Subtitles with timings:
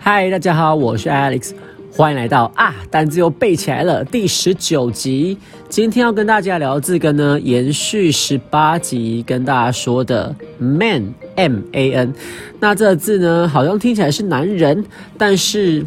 [0.00, 1.52] 嗨，大家好，我是 Alex，
[1.92, 5.38] 欢迎来到啊单字又背起来了第十九集。
[5.68, 12.12] 今天要跟大家聊字根呢，延续十八集跟大家说的 man m a n。
[12.58, 14.84] 那这个字呢，好像听起来是男人，
[15.16, 15.84] 但是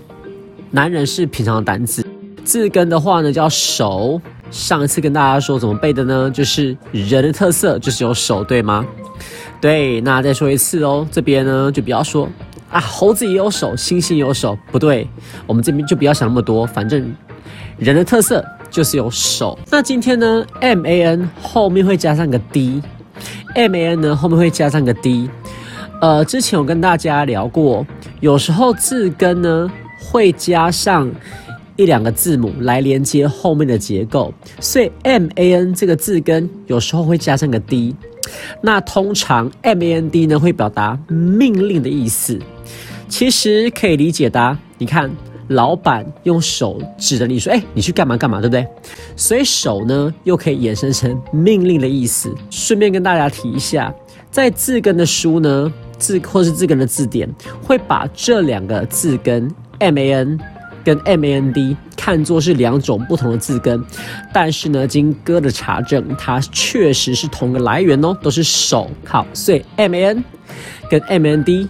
[0.70, 2.06] 男人是平常的单字。
[2.46, 4.22] 字根的话呢，叫手。
[4.52, 6.30] 上一次跟大家说怎么背的呢？
[6.30, 8.86] 就是人的特色就是有手，对吗？
[9.60, 11.08] 对，那再说一次哦。
[11.12, 12.28] 这边呢，就不要说。
[12.70, 15.08] 啊，猴子也有手，猩猩有手，不对，
[15.46, 17.14] 我们这边就不要想那么多，反正
[17.78, 19.60] 人的特色就是有手。
[19.70, 25.30] 那今天呢，M A N 后面会加上个 D，M A N 呢后面会加上个 D。
[26.00, 27.86] 呃，之前我跟大家聊过，
[28.22, 31.12] 有时候字根呢会加上
[31.76, 37.96] 一两个字母来连接后面的结构，所以 M A N 这个字根有时候会加上个 D。
[38.62, 42.40] 那通常 M A N D 呢会表达命令的意思。
[43.08, 45.12] 其实可以理解的，你看，
[45.50, 48.66] 老板用手指着你说：“哎，你去干嘛干嘛，对不对？”
[49.18, 52.34] 所以手呢，又可以衍生成命令的意思。
[52.50, 53.94] 顺便跟大家提一下，
[54.30, 57.30] 在字根的书呢，字或是字根的字典，
[57.62, 60.40] 会把这两个字根 M A N
[60.84, 63.84] 跟 M A N D 看作是两种不同的字根，
[64.34, 68.90] 但是呢，经哥的查证，它确实是同个来源哦，都是手。
[69.06, 70.24] 好，所以 M A N
[70.90, 71.68] 跟 M A N D。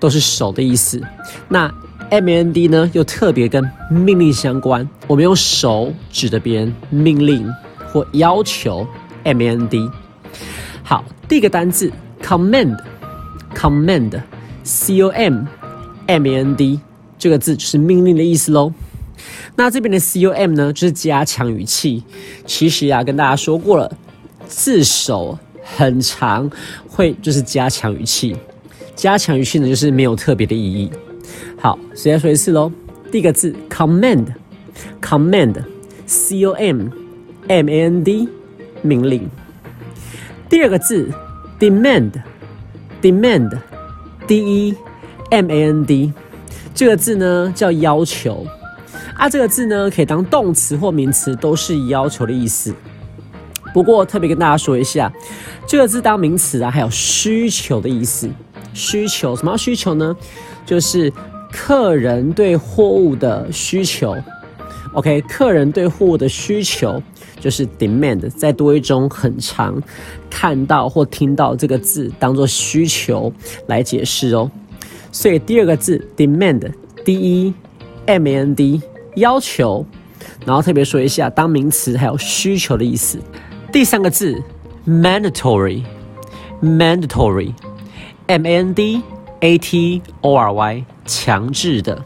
[0.00, 0.98] 都是手的意思，
[1.46, 1.70] 那
[2.08, 4.88] M A N D 呢，又特别跟命令相关。
[5.06, 7.46] 我们用手指着别人命令
[7.92, 8.86] 或要求
[9.24, 9.90] M A N D。
[10.82, 15.44] 好，第一个单字 command，command，C O M
[16.06, 16.80] M A N D
[17.20, 18.72] 这个字就是命令的意思喽。
[19.54, 22.02] 那这边的 C O M 呢，就是加强语气。
[22.46, 23.92] 其实呀，跟大家说过了，
[24.48, 26.50] 字首很长，
[26.88, 28.34] 会就是加强语气。
[28.96, 30.90] 加强语气呢，就是没有特别的意义。
[31.58, 32.72] 好，再说一次喽。
[33.12, 36.88] 第一个字 command，command，c o m
[37.48, 38.26] m a n d，
[38.80, 39.28] 命令。
[40.48, 41.10] 第二个字
[41.58, 44.74] demand，demand，d e
[45.30, 46.12] m a n d，
[46.74, 48.46] 这个字呢叫要求。
[49.16, 52.74] 啊，这个字呢可以当动词或名词，都是要求的意思。
[53.74, 55.12] 不过特别跟大家说一下，
[55.66, 58.28] 这个字当名词啊，还有需求的意思。
[58.72, 60.16] 需求什么需求呢？
[60.64, 61.12] 就是
[61.52, 64.16] 客人对货物的需求。
[64.94, 67.02] OK，客人对货物的需求
[67.38, 68.28] 就是 demand。
[68.30, 69.80] 再多一种很长
[70.30, 73.32] 看到或听到这个字当做需求
[73.66, 74.50] 来解释哦。
[75.12, 77.52] 所以第二个字 demand，d e
[78.06, 78.80] m a n d，
[79.16, 79.84] 要求。
[80.44, 83.18] 然后特别说一下当名词还有需求的意思。
[83.72, 84.42] 第三个字
[84.86, 87.52] mandatory，mandatory。
[88.26, 89.02] M A N D
[89.40, 92.00] A T O R Y 强制的，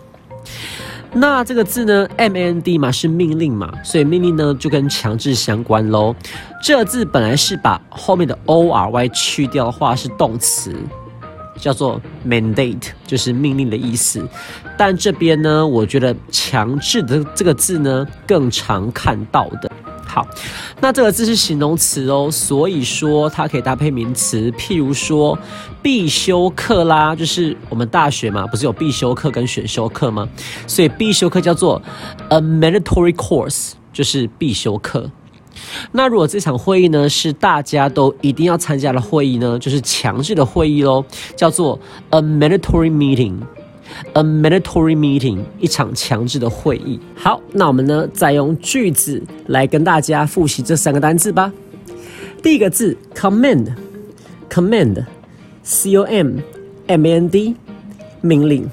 [1.12, 6.16] 那这个字呢？M A N D 嘛是命令嘛，所以命令呢就跟强制相关喽。
[6.62, 10.74] 这字本来是把后面的 O R Y 去掉的话是动词，
[11.58, 14.26] 叫做 mandate，就是命令的意思。
[14.76, 19.70] 但这边呢，我觉得强制的这个字呢更常看到的。
[20.06, 20.24] 好，
[20.80, 25.36] 那这个字是形容词哦，所以说它可以搭配名词，譬如说
[25.82, 30.28] 必修课啦，就是我们大学嘛，不是有必修课跟选修课吗？
[30.68, 31.82] 所以必修课叫做
[32.28, 35.10] a mandatory course，就是必修课。
[35.92, 41.04] 那如果这场会议呢是大家都一定要参加的会议呢，就是强制的会议喽，
[41.36, 41.78] 叫做
[42.10, 43.36] a mandatory meeting。
[44.14, 46.98] A mandatory meeting，一场强制的会议。
[47.14, 51.52] 好，那我们呢，再用句子来跟大家复习这三个单词吧。
[52.42, 56.38] 第一个字，command，command，c o m
[56.86, 57.54] m a n d，
[58.20, 58.68] 命令。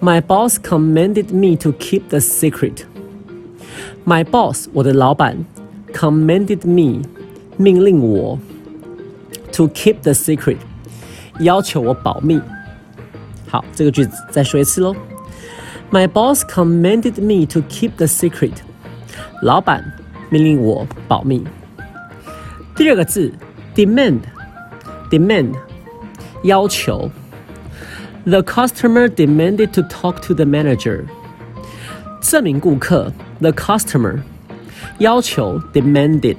[0.00, 2.84] My boss commanded me to keep the secret.
[4.06, 5.44] My boss，我的老板
[5.93, 7.01] ，commanded me，
[7.57, 8.39] 命令我，
[9.51, 10.57] to keep the secret，
[11.39, 12.41] 要求我保密。
[13.47, 14.95] 好，这个句子再说一次喽。
[15.91, 18.53] My boss commanded me to keep the secret。
[19.41, 19.83] 老板
[20.29, 21.45] 命令我保密。
[22.75, 23.31] 第二个字，
[23.75, 25.53] demand，demand，
[26.43, 27.09] 要求。
[28.25, 31.05] The customer demanded to talk to the manager。
[32.19, 34.19] 这名顾客，the customer，
[34.99, 36.37] 要求，demanded，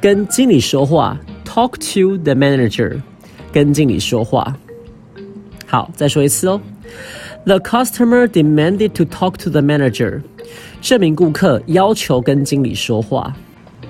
[0.00, 3.00] 跟经理说话，talk to the manager，
[3.52, 4.56] 跟经理说话。
[5.66, 6.60] 好，再说一次哦。
[7.44, 10.22] The customer demanded to talk to the manager。
[10.80, 13.34] 这名顾客要求跟经理说话。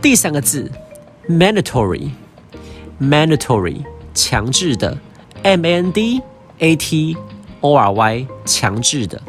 [0.01, 0.71] 第三个字，
[1.29, 3.85] mandatory，mandatory，
[4.15, 4.97] 强制的，
[5.43, 6.23] m a n d
[6.59, 7.17] a t
[7.61, 9.21] o r y，强制的。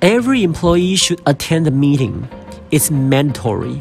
[0.00, 2.12] Every employee should attend the meeting.
[2.70, 3.80] It's mandatory.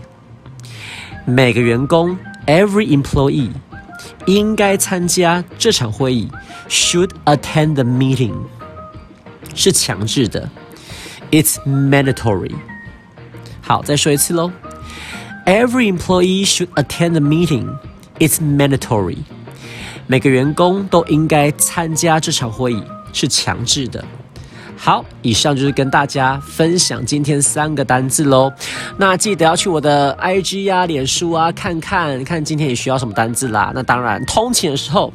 [1.25, 3.51] 每个员工，every employee，
[4.25, 6.29] 应该参加这场会议。
[6.69, 8.33] Should attend the meeting，
[9.53, 10.49] 是强制的。
[11.31, 12.55] It's mandatory.
[13.61, 14.51] 好，再说一次喽。
[15.45, 17.77] Every employee should attend the meeting.
[18.19, 19.17] It's mandatory.
[20.07, 22.83] 每个员工都应该参加这场会议，
[23.13, 24.05] 是强制的。
[24.82, 28.50] 好，以上就是跟大家分享今天三个单字喽。
[28.96, 33.72] 那记得要去我的 IG 呀、脸书啊看看，看今天你需要什么单字啦。
[33.74, 35.12] 那当然，通勤的时候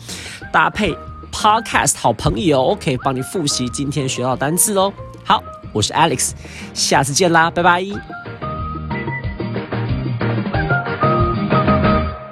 [0.54, 0.96] 搭配
[1.32, 4.94] Podcast 好朋友可以帮你复习今天学到的单字哦。
[5.24, 6.34] 好，我是 Alex，
[6.76, 7.84] 下次见啦，拜拜。